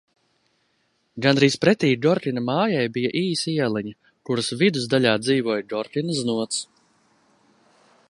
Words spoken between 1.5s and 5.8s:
pretī Gorkina mājai bija īsa ieliņa, kuras vidus daļā dzīvoja